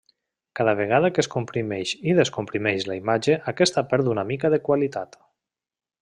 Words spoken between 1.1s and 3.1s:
que es comprimeix i descomprimeix la